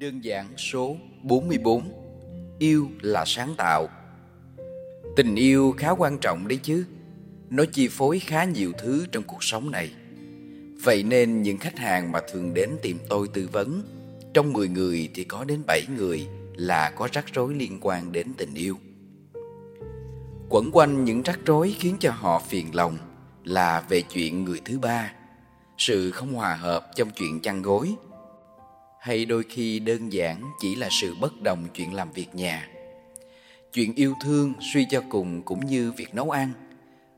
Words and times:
Đơn 0.00 0.24
giản 0.24 0.46
số 0.56 0.96
44 1.22 1.82
Yêu 2.58 2.88
là 3.00 3.24
sáng 3.26 3.54
tạo. 3.56 3.88
Tình 5.16 5.34
yêu 5.34 5.74
khá 5.78 5.90
quan 5.90 6.18
trọng 6.18 6.48
đấy 6.48 6.58
chứ. 6.62 6.84
Nó 7.50 7.64
chi 7.72 7.88
phối 7.88 8.18
khá 8.18 8.44
nhiều 8.44 8.72
thứ 8.78 9.06
trong 9.12 9.22
cuộc 9.22 9.44
sống 9.44 9.70
này. 9.70 9.92
Vậy 10.82 11.02
nên 11.02 11.42
những 11.42 11.58
khách 11.58 11.78
hàng 11.78 12.12
mà 12.12 12.20
thường 12.32 12.54
đến 12.54 12.70
tìm 12.82 12.98
tôi 13.08 13.28
tư 13.28 13.48
vấn, 13.52 13.82
Trong 14.34 14.52
10 14.52 14.68
người 14.68 15.10
thì 15.14 15.24
có 15.24 15.44
đến 15.44 15.62
7 15.66 15.82
người 15.96 16.26
là 16.54 16.90
có 16.90 17.08
rắc 17.12 17.24
rối 17.32 17.54
liên 17.54 17.78
quan 17.80 18.12
đến 18.12 18.26
tình 18.36 18.54
yêu. 18.54 18.76
Quẩn 20.48 20.70
quanh 20.72 21.04
những 21.04 21.22
rắc 21.22 21.38
rối 21.46 21.74
khiến 21.78 21.96
cho 22.00 22.10
họ 22.10 22.42
phiền 22.48 22.74
lòng 22.74 22.98
là 23.44 23.84
về 23.88 24.02
chuyện 24.02 24.44
người 24.44 24.60
thứ 24.64 24.78
ba, 24.78 25.12
Sự 25.78 26.10
không 26.10 26.34
hòa 26.34 26.54
hợp 26.54 26.90
trong 26.96 27.10
chuyện 27.10 27.40
chăn 27.40 27.62
gối 27.62 27.94
hay 29.00 29.24
đôi 29.24 29.44
khi 29.48 29.78
đơn 29.78 30.12
giản 30.12 30.50
chỉ 30.60 30.74
là 30.74 30.88
sự 30.90 31.14
bất 31.20 31.42
đồng 31.42 31.66
chuyện 31.74 31.94
làm 31.94 32.12
việc 32.12 32.34
nhà. 32.34 32.68
Chuyện 33.72 33.94
yêu 33.94 34.14
thương 34.24 34.52
suy 34.72 34.86
cho 34.90 35.02
cùng 35.08 35.42
cũng 35.42 35.66
như 35.66 35.92
việc 35.92 36.14
nấu 36.14 36.30
ăn. 36.30 36.52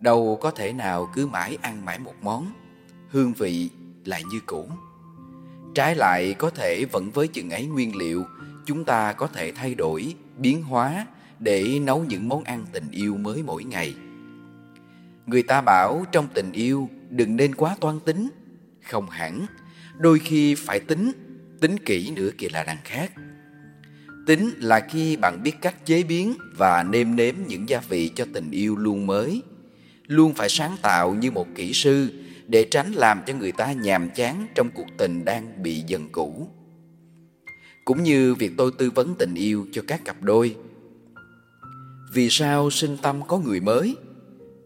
Đâu 0.00 0.38
có 0.40 0.50
thể 0.50 0.72
nào 0.72 1.10
cứ 1.14 1.26
mãi 1.26 1.58
ăn 1.62 1.84
mãi 1.84 1.98
một 1.98 2.14
món. 2.22 2.52
Hương 3.08 3.32
vị 3.32 3.70
lại 4.04 4.22
như 4.30 4.40
cũ. 4.46 4.68
Trái 5.74 5.94
lại 5.94 6.34
có 6.38 6.50
thể 6.50 6.84
vẫn 6.92 7.10
với 7.10 7.28
chừng 7.28 7.50
ấy 7.50 7.66
nguyên 7.66 7.96
liệu. 7.96 8.24
Chúng 8.66 8.84
ta 8.84 9.12
có 9.12 9.26
thể 9.26 9.52
thay 9.52 9.74
đổi, 9.74 10.14
biến 10.38 10.62
hóa 10.62 11.06
để 11.38 11.78
nấu 11.82 12.04
những 12.04 12.28
món 12.28 12.44
ăn 12.44 12.66
tình 12.72 12.90
yêu 12.90 13.16
mới 13.16 13.42
mỗi 13.42 13.64
ngày. 13.64 13.94
Người 15.26 15.42
ta 15.42 15.60
bảo 15.60 16.04
trong 16.12 16.28
tình 16.34 16.52
yêu, 16.52 16.88
đừng 17.10 17.36
nên 17.36 17.54
quá 17.54 17.76
toan 17.80 18.00
tính. 18.00 18.28
Không 18.82 19.10
hẳn, 19.10 19.46
đôi 19.98 20.18
khi 20.18 20.54
phải 20.54 20.80
tính 20.80 21.23
tính 21.60 21.76
kỹ 21.78 22.10
nữa 22.10 22.30
kìa 22.38 22.48
là 22.52 22.64
đằng 22.64 22.82
khác. 22.84 23.12
Tính 24.26 24.50
là 24.58 24.80
khi 24.90 25.16
bạn 25.16 25.42
biết 25.42 25.52
cách 25.60 25.86
chế 25.86 26.02
biến 26.02 26.34
và 26.56 26.82
nêm 26.82 27.16
nếm 27.16 27.34
những 27.46 27.68
gia 27.68 27.80
vị 27.80 28.10
cho 28.14 28.26
tình 28.32 28.50
yêu 28.50 28.76
luôn 28.76 29.06
mới. 29.06 29.42
Luôn 30.06 30.34
phải 30.34 30.48
sáng 30.48 30.76
tạo 30.82 31.14
như 31.14 31.30
một 31.30 31.46
kỹ 31.54 31.72
sư 31.72 32.08
để 32.46 32.66
tránh 32.70 32.92
làm 32.92 33.22
cho 33.26 33.34
người 33.34 33.52
ta 33.52 33.72
nhàm 33.72 34.10
chán 34.10 34.46
trong 34.54 34.70
cuộc 34.74 34.86
tình 34.98 35.24
đang 35.24 35.62
bị 35.62 35.84
dần 35.86 36.08
cũ. 36.12 36.48
Cũng 37.84 38.02
như 38.02 38.34
việc 38.34 38.52
tôi 38.56 38.70
tư 38.78 38.90
vấn 38.90 39.14
tình 39.18 39.34
yêu 39.34 39.66
cho 39.72 39.82
các 39.86 40.04
cặp 40.04 40.22
đôi. 40.22 40.56
Vì 42.12 42.28
sao 42.30 42.70
sinh 42.70 42.96
tâm 43.02 43.26
có 43.28 43.38
người 43.38 43.60
mới? 43.60 43.96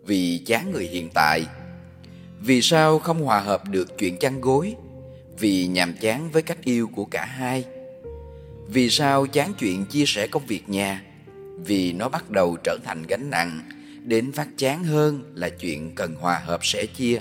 Vì 0.06 0.38
chán 0.46 0.70
người 0.70 0.86
hiện 0.86 1.08
tại. 1.14 1.46
Vì 2.40 2.62
sao 2.62 2.98
không 2.98 3.22
hòa 3.22 3.40
hợp 3.40 3.68
được 3.70 3.98
chuyện 3.98 4.18
chăn 4.18 4.40
gối? 4.40 4.74
Vì 5.40 5.66
nhàm 5.66 5.94
chán 6.00 6.30
với 6.30 6.42
cách 6.42 6.64
yêu 6.64 6.88
của 6.94 7.04
cả 7.04 7.24
hai. 7.24 7.64
Vì 8.66 8.90
sao 8.90 9.26
chán 9.26 9.52
chuyện 9.58 9.84
chia 9.84 10.04
sẻ 10.06 10.26
công 10.26 10.46
việc 10.46 10.68
nhà? 10.68 11.02
Vì 11.66 11.92
nó 11.92 12.08
bắt 12.08 12.30
đầu 12.30 12.56
trở 12.64 12.78
thành 12.84 13.02
gánh 13.08 13.30
nặng, 13.30 13.60
đến 14.04 14.32
phát 14.32 14.48
chán 14.56 14.84
hơn 14.84 15.32
là 15.34 15.48
chuyện 15.48 15.94
cần 15.94 16.14
hòa 16.14 16.38
hợp 16.44 16.64
sẻ 16.64 16.86
chia. 16.86 17.20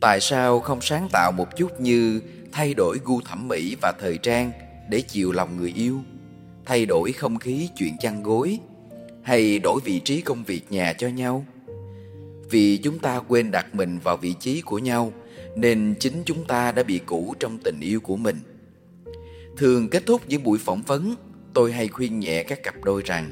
Tại 0.00 0.20
sao 0.20 0.60
không 0.60 0.80
sáng 0.80 1.08
tạo 1.12 1.32
một 1.32 1.56
chút 1.56 1.80
như 1.80 2.20
thay 2.52 2.74
đổi 2.74 2.98
gu 3.04 3.20
thẩm 3.20 3.48
mỹ 3.48 3.76
và 3.82 3.92
thời 4.00 4.18
trang 4.18 4.52
để 4.90 5.00
chiều 5.00 5.32
lòng 5.32 5.56
người 5.56 5.72
yêu? 5.76 6.00
Thay 6.64 6.86
đổi 6.86 7.12
không 7.12 7.38
khí 7.38 7.68
chuyện 7.76 7.96
chăn 8.00 8.22
gối? 8.22 8.58
Hay 9.22 9.58
đổi 9.58 9.80
vị 9.84 10.00
trí 10.00 10.20
công 10.20 10.44
việc 10.44 10.72
nhà 10.72 10.92
cho 10.92 11.08
nhau? 11.08 11.44
Vì 12.50 12.76
chúng 12.76 12.98
ta 12.98 13.20
quên 13.28 13.50
đặt 13.50 13.74
mình 13.74 13.98
vào 13.98 14.16
vị 14.16 14.34
trí 14.40 14.60
của 14.60 14.78
nhau 14.78 15.12
nên 15.56 15.94
chính 16.00 16.22
chúng 16.24 16.44
ta 16.44 16.72
đã 16.72 16.82
bị 16.82 17.00
cũ 17.06 17.34
trong 17.40 17.58
tình 17.58 17.80
yêu 17.80 18.00
của 18.00 18.16
mình. 18.16 18.36
Thường 19.56 19.88
kết 19.88 20.06
thúc 20.06 20.22
những 20.28 20.42
buổi 20.44 20.58
phỏng 20.58 20.82
vấn, 20.82 21.14
tôi 21.54 21.72
hay 21.72 21.88
khuyên 21.88 22.20
nhẹ 22.20 22.42
các 22.42 22.62
cặp 22.62 22.74
đôi 22.84 23.02
rằng, 23.04 23.30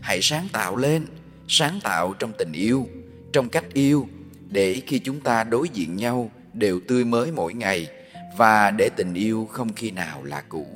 hãy 0.00 0.22
sáng 0.22 0.48
tạo 0.52 0.76
lên, 0.76 1.06
sáng 1.48 1.80
tạo 1.82 2.14
trong 2.18 2.32
tình 2.38 2.52
yêu, 2.52 2.88
trong 3.32 3.48
cách 3.48 3.64
yêu, 3.72 4.08
để 4.48 4.82
khi 4.86 4.98
chúng 4.98 5.20
ta 5.20 5.44
đối 5.44 5.68
diện 5.68 5.96
nhau 5.96 6.30
đều 6.52 6.80
tươi 6.88 7.04
mới 7.04 7.32
mỗi 7.32 7.54
ngày 7.54 7.88
và 8.36 8.70
để 8.70 8.90
tình 8.96 9.14
yêu 9.14 9.48
không 9.52 9.72
khi 9.72 9.90
nào 9.90 10.24
là 10.24 10.40
cũ. 10.48 10.66